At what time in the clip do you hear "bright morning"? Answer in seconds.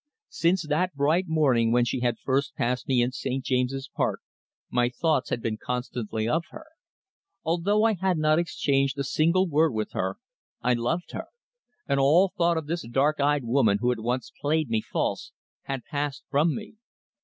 0.95-1.71